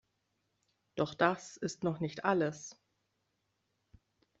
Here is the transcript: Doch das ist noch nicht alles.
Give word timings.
Doch 0.95 1.13
das 1.13 1.57
ist 1.57 1.83
noch 1.83 1.99
nicht 1.99 2.25
alles. 2.25 2.75